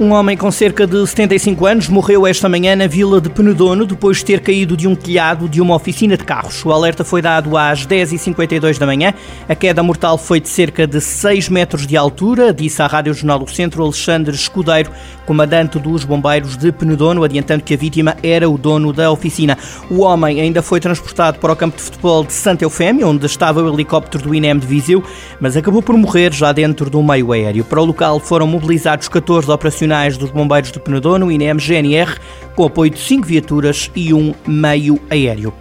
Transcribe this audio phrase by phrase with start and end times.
[0.00, 4.16] Um homem com cerca de 75 anos morreu esta manhã na vila de Penedono depois
[4.16, 6.64] de ter caído de um telhado de uma oficina de carros.
[6.64, 9.14] O alerta foi dado às 10h52 da manhã.
[9.48, 13.38] A queda mortal foi de cerca de 6 metros de altura, disse à Rádio Jornal
[13.38, 14.90] do Centro Alexandre Escudeiro,
[15.24, 19.56] comandante dos bombeiros de Penedono, adiantando que a vítima era o dono da oficina.
[19.88, 23.62] O homem ainda foi transportado para o campo de futebol de Santa Eufémia, onde estava
[23.62, 25.04] o helicóptero do INEM de Viseu,
[25.40, 27.62] mas acabou por morrer já dentro do meio aéreo.
[27.62, 32.16] Para o local foram mobilizados 14 operacionais operacionais dos bombeiros de Penedono, INEM-GNR,
[32.56, 35.52] com apoio de cinco viaturas e um meio aéreo.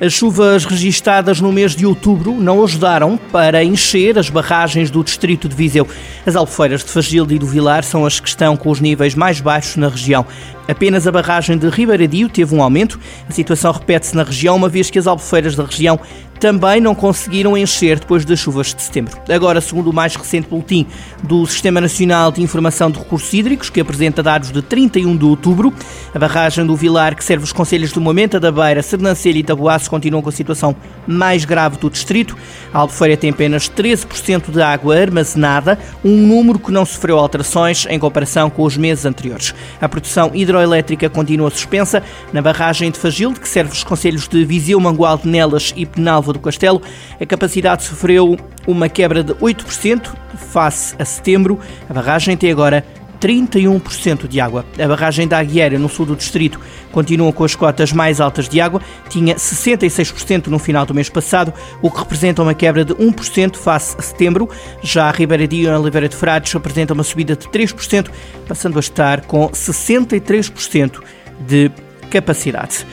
[0.00, 5.46] As chuvas registadas no mês de outubro não ajudaram para encher as barragens do distrito
[5.46, 5.86] de Viseu.
[6.24, 9.42] As albufeiras de Fagilde e do Vilar são as que estão com os níveis mais
[9.42, 10.24] baixos na região.
[10.66, 12.98] Apenas a barragem de Ribeiradio teve um aumento.
[13.28, 16.00] A situação repete-se na região, uma vez que as albufeiras da região
[16.40, 19.20] também não conseguiram encher depois das chuvas de setembro.
[19.28, 20.86] Agora, segundo o mais recente boletim
[21.22, 25.72] do Sistema Nacional de Informação de Recursos Hídricos, que apresenta dados de 31 de outubro,
[26.14, 29.90] a barragem do Vilar, que serve os conselhos de Momenta da Beira, Sernancelho e Taboaço,
[29.90, 30.74] continuam com a situação
[31.06, 32.34] mais grave do distrito.
[32.72, 37.98] A Albufeira tem apenas 13% de água armazenada, um número que não sofreu alterações em
[37.98, 39.54] comparação com os meses anteriores.
[39.78, 42.02] A produção hidroelétrica continua suspensa
[42.32, 46.38] na barragem de Fagilde, que serve os conselhos de Viseu, Mangualde, Nelas e Penalva do
[46.38, 46.82] Castelo,
[47.20, 48.36] a capacidade sofreu
[48.66, 51.58] uma quebra de 8% face a setembro.
[51.88, 52.84] A barragem tem agora
[53.20, 54.64] 31% de água.
[54.82, 56.58] A barragem da Aguieira, no sul do distrito,
[56.90, 61.52] continua com as cotas mais altas de água, tinha 66% no final do mês passado,
[61.82, 64.48] o que representa uma quebra de 1% face a setembro.
[64.82, 68.08] Já a Ribeira de Oliveira de Frades apresenta uma subida de 3%,
[68.48, 71.00] passando a estar com 63%
[71.46, 71.70] de
[72.10, 72.86] capacidade.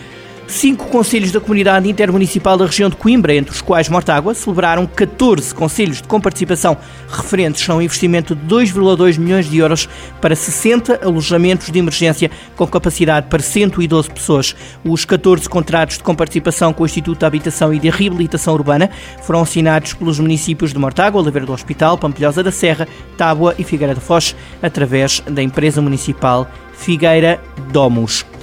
[0.47, 5.53] Cinco conselhos da comunidade intermunicipal da região de Coimbra, entre os quais Mortágua, celebraram 14
[5.53, 6.77] conselhos de comparticipação
[7.09, 9.89] referentes a um investimento de 2,2 milhões de euros
[10.21, 14.55] para 60 alojamentos de emergência com capacidade para 112 pessoas.
[14.85, 18.89] Os 14 contratos de comparticipação com o Instituto de Habitação e de Reabilitação Urbana
[19.23, 22.87] foram assinados pelos municípios de Mortágua, Oliveira do Hospital, Pampilhosa da Serra,
[23.17, 27.37] Tábua e Figueira da Foz, através da empresa municipal Figueira
[27.73, 28.36] Domus.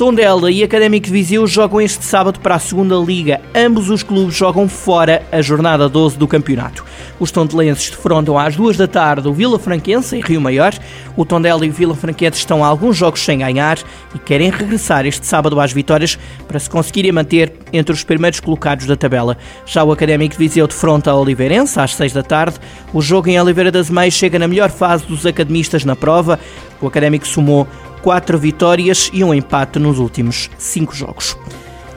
[0.00, 3.38] Tondela e Académico de Viseu jogam este sábado para a segunda Liga.
[3.54, 6.82] Ambos os clubes jogam fora a jornada 12 do campeonato.
[7.20, 10.72] Os tondelenses defrontam às duas da tarde o Vila Franquense, em Rio Maior.
[11.14, 13.78] O Tondela e o Vila Franquense estão a alguns jogos sem ganhar
[14.14, 18.86] e querem regressar este sábado às vitórias para se conseguirem manter entre os primeiros colocados
[18.86, 19.36] da tabela.
[19.66, 22.58] Já o Académico de Viseu defronta a Oliveirense às seis da tarde.
[22.90, 26.40] O jogo em Oliveira das Meias chega na melhor fase dos academistas na prova.
[26.80, 27.68] O Académico somou
[28.00, 31.36] quatro vitórias e um empate nos últimos cinco jogos.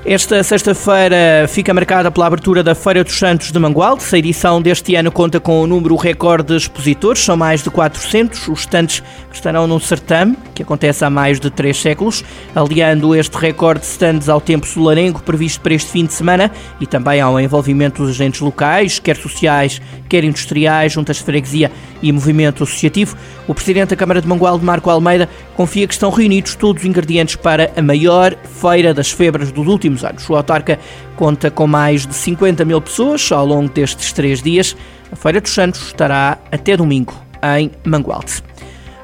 [0.06, 4.04] Esta sexta-feira fica marcada pela abertura da Feira dos Santos de Mangualde.
[4.12, 8.50] A edição deste ano conta com o número recorde de expositores, são mais de 400
[8.50, 9.00] os estantes
[9.30, 12.22] que estarão no certame, que acontece há mais de três séculos,
[12.54, 16.86] aliando este recorde de stands ao tempo solarengo previsto para este fim de semana e
[16.86, 21.72] também ao envolvimento dos agentes locais, quer sociais, quer industriais, juntas de freguesia
[22.02, 23.16] e movimento associativo.
[23.48, 27.36] O Presidente da Câmara de Mangualde, Marco Almeida, confia que estão reunidos todos os ingredientes
[27.36, 30.30] para a maior feira das febras dos últimos anos.
[30.30, 30.80] O autarca
[31.16, 34.76] conta com mais de 50 mil pessoas ao longo destes três dias.
[35.12, 37.14] A Feira dos Santos estará até domingo
[37.58, 38.53] em Mangualde.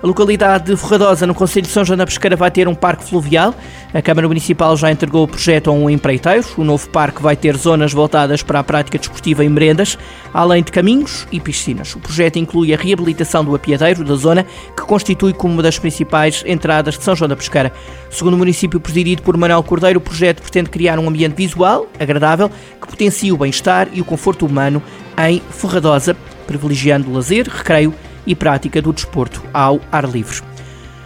[0.01, 3.03] A localidade de Ferradosa, no Conselho de São João da Pesqueira, vai ter um parque
[3.03, 3.53] fluvial.
[3.93, 6.45] A Câmara Municipal já entregou o projeto a um empreiteiro.
[6.57, 9.97] O novo parque vai ter zonas voltadas para a prática desportiva e merendas,
[10.33, 11.95] além de caminhos e piscinas.
[11.95, 16.45] O projeto inclui a reabilitação do apiadeiro da zona, que constitui como uma das principais
[16.47, 17.73] entradas de São João da Pesqueira.
[18.09, 22.49] Segundo o município presidido por Manuel Cordeiro, o projeto pretende criar um ambiente visual, agradável,
[22.81, 24.81] que potencie o bem-estar e o conforto humano
[25.17, 26.15] em Ferradosa,
[26.47, 30.48] privilegiando lazer, recreio e prática do desporto ao ar livre.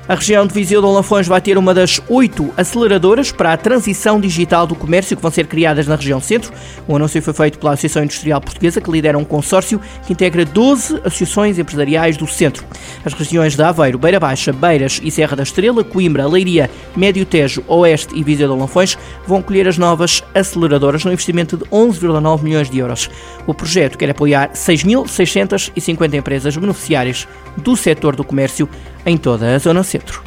[0.05, 4.19] A região de Viseu de Olafões vai ter uma das oito aceleradoras para a transição
[4.19, 6.51] digital do comércio que vão ser criadas na região centro.
[6.85, 10.99] O anúncio foi feito pela Associação Industrial Portuguesa, que lidera um consórcio que integra 12
[11.05, 12.65] associações empresariais do centro.
[13.05, 17.63] As regiões de Aveiro, Beira Baixa, Beiras e Serra da Estrela, Coimbra, Leiria, Médio Tejo,
[17.65, 22.69] Oeste e Viseu de Olafões vão colher as novas aceleradoras no investimento de 11,9 milhões
[22.69, 23.09] de euros.
[23.47, 27.25] O projeto quer apoiar 6.650 empresas beneficiárias
[27.55, 28.67] do setor do comércio
[29.05, 30.23] em toda a Zona Centro.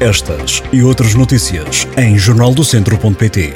[0.00, 3.54] Estas e outras notícias em jornaldocentro.pt.